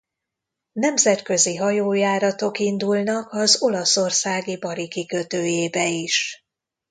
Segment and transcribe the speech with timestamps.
[0.73, 6.45] Nemzetközi hajójáratok indulnak az olaszországi Bari kikötőjébe is.